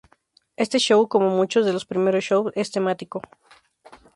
[0.63, 3.21] Este show, como muchos de los primeros shows, es temático.